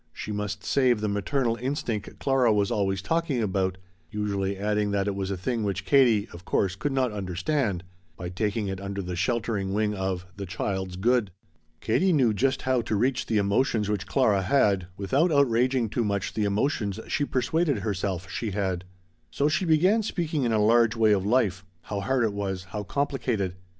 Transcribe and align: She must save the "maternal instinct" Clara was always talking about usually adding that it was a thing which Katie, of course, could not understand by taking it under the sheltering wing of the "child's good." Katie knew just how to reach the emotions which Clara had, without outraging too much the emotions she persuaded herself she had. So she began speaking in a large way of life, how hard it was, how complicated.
She 0.11 0.31
must 0.31 0.63
save 0.63 0.99
the 0.99 1.07
"maternal 1.07 1.57
instinct" 1.61 2.17
Clara 2.17 2.51
was 2.51 2.71
always 2.71 3.03
talking 3.03 3.43
about 3.43 3.77
usually 4.09 4.57
adding 4.57 4.89
that 4.89 5.07
it 5.07 5.13
was 5.13 5.29
a 5.29 5.37
thing 5.37 5.61
which 5.63 5.85
Katie, 5.85 6.27
of 6.33 6.43
course, 6.43 6.75
could 6.75 6.91
not 6.91 7.11
understand 7.11 7.83
by 8.17 8.29
taking 8.29 8.67
it 8.67 8.81
under 8.81 9.03
the 9.03 9.15
sheltering 9.15 9.73
wing 9.75 9.93
of 9.93 10.25
the 10.35 10.47
"child's 10.47 10.95
good." 10.95 11.29
Katie 11.81 12.13
knew 12.13 12.33
just 12.33 12.63
how 12.63 12.81
to 12.81 12.95
reach 12.95 13.27
the 13.27 13.37
emotions 13.37 13.89
which 13.89 14.07
Clara 14.07 14.41
had, 14.41 14.87
without 14.97 15.31
outraging 15.31 15.87
too 15.87 16.03
much 16.03 16.33
the 16.33 16.45
emotions 16.45 16.99
she 17.07 17.23
persuaded 17.23 17.83
herself 17.85 18.27
she 18.27 18.49
had. 18.49 18.85
So 19.29 19.49
she 19.49 19.65
began 19.65 20.01
speaking 20.01 20.41
in 20.41 20.51
a 20.51 20.57
large 20.57 20.95
way 20.95 21.11
of 21.11 21.27
life, 21.27 21.63
how 21.83 21.99
hard 21.99 22.23
it 22.23 22.33
was, 22.33 22.63
how 22.63 22.81
complicated. 22.81 23.53